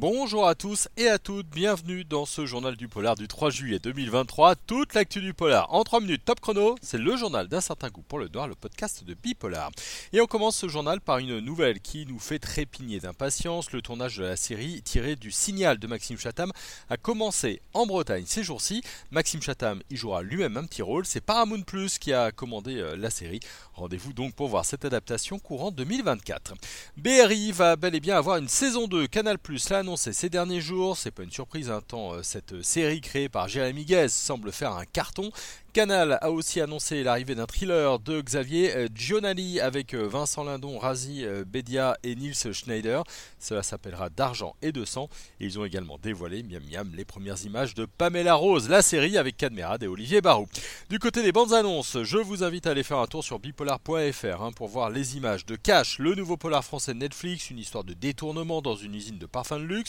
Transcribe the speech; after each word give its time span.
Bonjour 0.00 0.48
à 0.48 0.54
tous 0.54 0.88
et 0.96 1.08
à 1.08 1.18
toutes, 1.18 1.50
bienvenue 1.50 2.06
dans 2.06 2.24
ce 2.24 2.46
journal 2.46 2.74
du 2.74 2.88
polar 2.88 3.16
du 3.16 3.28
3 3.28 3.50
juillet 3.50 3.78
2023. 3.80 4.54
Toute 4.54 4.94
l'actu 4.94 5.20
du 5.20 5.34
polar 5.34 5.70
en 5.74 5.84
3 5.84 6.00
minutes 6.00 6.24
top 6.24 6.40
chrono, 6.40 6.74
c'est 6.80 6.96
le 6.96 7.16
journal 7.18 7.48
d'un 7.48 7.60
certain 7.60 7.90
goût 7.90 8.00
pour 8.00 8.18
le 8.18 8.28
noir, 8.28 8.48
le 8.48 8.54
podcast 8.54 9.04
de 9.04 9.12
Bipolar. 9.12 9.70
Et 10.14 10.22
on 10.22 10.26
commence 10.26 10.56
ce 10.56 10.68
journal 10.68 11.02
par 11.02 11.18
une 11.18 11.40
nouvelle 11.40 11.80
qui 11.80 12.06
nous 12.06 12.18
fait 12.18 12.38
trépigner 12.38 12.98
d'impatience. 12.98 13.72
Le 13.72 13.82
tournage 13.82 14.16
de 14.16 14.24
la 14.24 14.36
série 14.36 14.80
tiré 14.80 15.16
du 15.16 15.30
signal 15.30 15.78
de 15.78 15.86
Maxime 15.86 16.16
Chatham 16.16 16.50
a 16.88 16.96
commencé 16.96 17.60
en 17.74 17.84
Bretagne 17.84 18.24
ces 18.26 18.42
jours-ci. 18.42 18.82
Maxime 19.10 19.42
Chatham 19.42 19.82
y 19.90 19.96
jouera 19.96 20.22
lui-même 20.22 20.56
un 20.56 20.64
petit 20.64 20.80
rôle. 20.80 21.04
C'est 21.04 21.20
Paramount 21.20 21.60
Plus 21.60 21.98
qui 21.98 22.14
a 22.14 22.32
commandé 22.32 22.78
euh, 22.78 22.96
la 22.96 23.10
série. 23.10 23.40
Rendez-vous 23.74 24.14
donc 24.14 24.34
pour 24.34 24.48
voir 24.48 24.64
cette 24.64 24.86
adaptation 24.86 25.38
courant 25.38 25.70
2024. 25.70 26.54
BRI 26.96 27.52
va 27.52 27.76
bel 27.76 27.94
et 27.94 28.00
bien 28.00 28.16
avoir 28.16 28.38
une 28.38 28.48
saison 28.48 28.88
2. 28.88 29.06
Canal 29.06 29.38
Plus 29.38 29.58
ces 29.96 30.28
derniers 30.28 30.60
jours. 30.60 30.96
C'est 30.96 31.10
pas 31.10 31.22
une 31.22 31.30
surprise, 31.30 31.70
un 31.70 31.80
temps 31.80 32.14
euh, 32.14 32.22
cette 32.22 32.62
série 32.62 33.00
créée 33.00 33.28
par 33.28 33.48
Jérémy 33.48 33.84
Guez 33.84 34.08
semble 34.08 34.52
faire 34.52 34.72
un 34.72 34.84
carton. 34.84 35.30
Canal 35.72 36.18
a 36.20 36.32
aussi 36.32 36.60
annoncé 36.60 37.04
l'arrivée 37.04 37.36
d'un 37.36 37.46
thriller 37.46 38.00
de 38.00 38.20
Xavier 38.20 38.74
euh, 38.74 38.88
Gionali 38.92 39.60
avec 39.60 39.94
euh, 39.94 40.08
Vincent 40.08 40.42
Lindon, 40.42 40.78
Razi 40.78 41.24
Bedia 41.46 41.96
et 42.02 42.16
Nils 42.16 42.52
Schneider. 42.52 43.04
Cela 43.38 43.62
s'appellera 43.62 44.10
D'argent 44.10 44.56
et 44.62 44.72
de 44.72 44.84
sang. 44.84 45.08
Et 45.38 45.44
ils 45.44 45.58
ont 45.58 45.64
également 45.64 45.98
dévoilé, 45.98 46.42
miam 46.42 46.62
miam, 46.68 46.92
les 46.94 47.04
premières 47.04 47.44
images 47.44 47.74
de 47.74 47.86
Pamela 47.86 48.34
Rose, 48.34 48.68
la 48.68 48.82
série 48.82 49.16
avec 49.16 49.36
Cadmerade 49.36 49.82
et 49.82 49.86
Olivier 49.86 50.20
Barou. 50.20 50.48
Du 50.88 50.98
côté 50.98 51.22
des 51.22 51.32
bandes 51.32 51.52
annonces, 51.52 52.02
je 52.02 52.18
vous 52.18 52.42
invite 52.42 52.66
à 52.66 52.70
aller 52.70 52.82
faire 52.82 52.98
un 52.98 53.06
tour 53.06 53.22
sur 53.22 53.38
bipolar.fr 53.38 54.42
hein, 54.42 54.52
pour 54.52 54.68
voir 54.68 54.90
les 54.90 55.16
images 55.16 55.46
de 55.46 55.56
Cash, 55.56 55.98
le 55.98 56.14
nouveau 56.14 56.36
polar 56.36 56.64
français 56.64 56.94
de 56.94 56.98
Netflix, 56.98 57.50
une 57.50 57.58
histoire 57.58 57.84
de 57.84 57.94
détournement 57.94 58.60
dans 58.60 58.76
une 58.76 58.94
usine 58.94 59.18
de 59.18 59.26
parfums 59.26 59.58
de 59.58 59.64
luxe. 59.64 59.79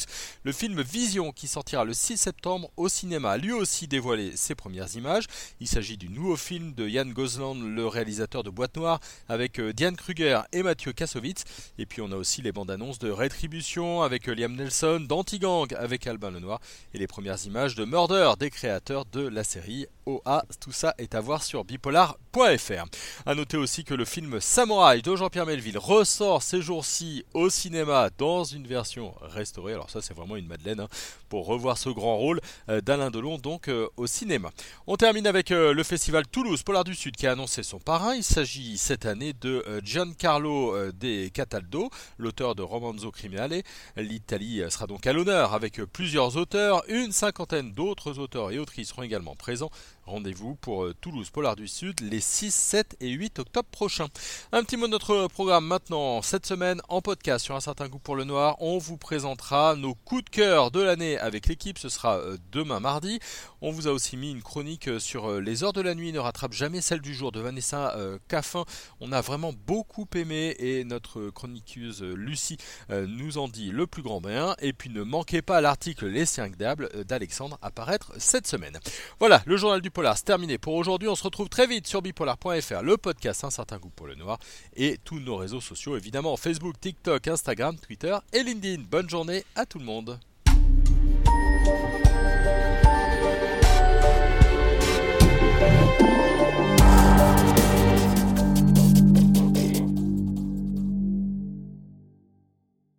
Le 0.43 0.51
film 0.51 0.81
Vision 0.81 1.31
qui 1.31 1.47
sortira 1.47 1.85
le 1.85 1.93
6 1.93 2.17
septembre 2.17 2.71
au 2.77 2.89
cinéma 2.89 3.31
a 3.31 3.37
lui 3.37 3.51
aussi 3.51 3.87
dévoilé 3.87 4.35
ses 4.35 4.55
premières 4.55 4.95
images. 4.95 5.25
Il 5.59 5.67
s'agit 5.67 5.97
du 5.97 6.09
nouveau 6.09 6.35
film 6.35 6.73
de 6.73 6.87
Yann 6.87 7.11
Gozland, 7.13 7.61
le 7.61 7.87
réalisateur 7.87 8.43
de 8.43 8.49
Boîte 8.49 8.75
Noire, 8.77 8.99
avec 9.29 9.59
euh, 9.59 9.73
Diane 9.73 9.95
Kruger 9.95 10.41
et 10.51 10.63
Mathieu 10.63 10.93
Kassovitz. 10.93 11.43
Et 11.77 11.85
puis 11.85 12.01
on 12.01 12.11
a 12.11 12.15
aussi 12.15 12.41
les 12.41 12.51
bandes 12.51 12.71
annonces 12.71 12.99
de 12.99 13.09
Rétribution 13.09 14.01
avec 14.01 14.27
euh, 14.27 14.33
Liam 14.33 14.55
Nelson, 14.55 14.99
d'Antigang 14.99 15.67
avec 15.77 16.07
Albin 16.07 16.31
Lenoir 16.31 16.59
et 16.93 16.97
les 16.97 17.07
premières 17.07 17.45
images 17.45 17.75
de 17.75 17.85
Murder 17.85 18.33
des 18.39 18.49
créateurs 18.49 19.05
de 19.05 19.27
la 19.27 19.43
série 19.43 19.87
Tout 20.05 20.71
ça 20.71 20.95
est 20.97 21.15
à 21.15 21.21
voir 21.21 21.43
sur 21.43 21.63
bipolar.fr. 21.63 22.85
A 23.25 23.35
noter 23.35 23.57
aussi 23.57 23.83
que 23.83 23.93
le 23.93 24.05
film 24.05 24.39
Samouraï 24.39 25.01
de 25.01 25.15
Jean-Pierre 25.15 25.45
Melville 25.45 25.77
ressort 25.77 26.43
ces 26.43 26.61
jours-ci 26.61 27.25
au 27.33 27.49
cinéma 27.49 28.09
dans 28.17 28.43
une 28.43 28.67
version 28.67 29.13
restaurée. 29.21 29.73
Alors 29.73 29.89
ça 29.89 30.01
c'est 30.01 30.13
vraiment 30.13 30.35
une 30.35 30.47
madeleine 30.47 30.81
hein, 30.81 30.87
pour 31.29 31.45
revoir 31.45 31.77
ce 31.77 31.89
grand 31.89 32.17
rôle 32.17 32.41
euh, 32.69 32.81
d'Alain 32.81 33.11
Delon 33.11 33.37
donc 33.37 33.69
au 33.97 34.07
cinéma. 34.07 34.51
On 34.87 34.95
termine 34.95 35.27
avec 35.27 35.51
euh, 35.51 35.73
le 35.73 35.83
festival 35.83 36.27
Toulouse 36.27 36.63
Polar 36.63 36.83
du 36.83 36.95
Sud 36.95 37.15
qui 37.15 37.27
a 37.27 37.31
annoncé 37.31 37.63
son 37.63 37.79
parrain. 37.79 38.15
Il 38.15 38.23
s'agit 38.23 38.77
cette 38.77 39.05
année 39.05 39.33
de 39.33 39.63
euh, 39.67 39.81
Giancarlo 39.83 40.75
euh, 40.75 40.91
De 40.91 41.27
Cataldo, 41.29 41.89
l'auteur 42.17 42.55
de 42.55 42.61
Romanzo 42.61 43.11
Criminale. 43.11 43.61
L'Italie 43.95 44.61
sera 44.69 44.87
donc 44.87 45.07
à 45.07 45.13
l'honneur 45.13 45.53
avec 45.53 45.81
plusieurs 45.85 46.37
auteurs. 46.37 46.83
Une 46.87 47.11
cinquantaine 47.11 47.71
d'autres 47.71 48.19
auteurs 48.19 48.51
et 48.51 48.59
autrices 48.59 48.89
seront 48.89 49.03
également 49.03 49.35
présents. 49.35 49.71
Rendez-vous 50.11 50.55
pour 50.55 50.93
Toulouse 50.99 51.29
Polar 51.29 51.55
du 51.55 51.67
Sud 51.67 52.01
les 52.01 52.19
6, 52.19 52.53
7 52.53 52.97
et 52.99 53.09
8 53.09 53.39
octobre 53.39 53.69
prochains. 53.71 54.07
Un 54.51 54.63
petit 54.63 54.77
mot 54.77 54.87
de 54.87 54.91
notre 54.91 55.27
programme 55.27 55.65
maintenant. 55.65 56.21
Cette 56.21 56.45
semaine 56.45 56.81
en 56.89 57.01
podcast 57.01 57.45
sur 57.45 57.55
un 57.55 57.61
certain 57.61 57.87
goût 57.87 57.97
pour 57.97 58.15
le 58.15 58.25
noir, 58.25 58.57
on 58.59 58.77
vous 58.77 58.97
présentera 58.97 59.75
nos 59.75 59.95
coups 59.95 60.25
de 60.25 60.29
cœur 60.29 60.69
de 60.69 60.81
l'année 60.81 61.17
avec 61.17 61.47
l'équipe. 61.47 61.79
Ce 61.79 61.87
sera 61.87 62.19
demain 62.51 62.81
mardi. 62.81 63.19
On 63.61 63.71
vous 63.71 63.87
a 63.87 63.91
aussi 63.91 64.17
mis 64.17 64.31
une 64.31 64.43
chronique 64.43 64.89
sur 64.99 65.39
les 65.39 65.63
heures 65.63 65.71
de 65.71 65.81
la 65.81 65.95
nuit 65.95 66.11
ne 66.11 66.19
rattrapent 66.19 66.53
jamais 66.53 66.81
celle 66.81 67.01
du 67.01 67.13
jour 67.13 67.31
de 67.31 67.39
Vanessa 67.39 67.95
euh, 67.95 68.17
Caffin. 68.27 68.65
On 68.99 69.11
a 69.11 69.21
vraiment 69.21 69.53
beaucoup 69.67 70.07
aimé 70.15 70.55
et 70.59 70.83
notre 70.83 71.29
chroniqueuse 71.29 72.03
euh, 72.03 72.13
Lucie 72.15 72.57
euh, 72.89 73.05
nous 73.07 73.37
en 73.37 73.47
dit 73.47 73.71
le 73.71 73.87
plus 73.87 74.01
grand 74.01 74.21
bien. 74.21 74.55
Et 74.59 74.73
puis 74.73 74.89
ne 74.89 75.03
manquez 75.03 75.41
pas 75.41 75.61
l'article 75.61 76.07
Les 76.07 76.25
5 76.25 76.57
Dables 76.57 76.89
d'Alexandre 77.05 77.57
à 77.61 77.71
paraître 77.71 78.13
cette 78.17 78.47
semaine. 78.47 78.79
Voilà, 79.19 79.41
le 79.45 79.57
journal 79.57 79.81
du 79.81 79.91
polar, 79.91 80.00
c'est 80.15 80.25
terminé 80.25 80.57
pour 80.57 80.75
aujourd'hui. 80.75 81.07
On 81.07 81.15
se 81.15 81.23
retrouve 81.23 81.49
très 81.49 81.67
vite 81.67 81.87
sur 81.87 82.01
bipolar.fr, 82.01 82.81
le 82.81 82.97
podcast 82.97 83.43
Un 83.43 83.49
certain 83.49 83.77
goût 83.77 83.91
pour 83.95 84.07
le 84.07 84.15
noir 84.15 84.39
et 84.75 84.97
tous 85.03 85.19
nos 85.19 85.37
réseaux 85.37 85.61
sociaux 85.61 85.95
évidemment 85.95 86.35
Facebook, 86.37 86.79
TikTok, 86.79 87.27
Instagram, 87.27 87.77
Twitter 87.77 88.17
et 88.33 88.43
LinkedIn. 88.43 88.83
Bonne 88.89 89.09
journée 89.09 89.43
à 89.55 89.65
tout 89.65 89.79
le 89.79 89.85
monde. 89.85 90.19